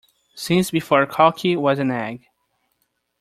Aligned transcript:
Since 0.33 0.71
before 0.71 1.05
cocky 1.05 1.55
was 1.55 1.77
an 1.77 1.91
egg. 1.91 2.25